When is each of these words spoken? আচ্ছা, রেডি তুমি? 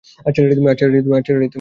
আচ্ছা, 0.25 0.39
রেডি 0.41 0.55
তুমি? 1.05 1.47